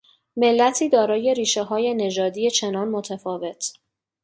[0.37, 3.73] ملتی دارای ریشههای نژادی چنان متفاوت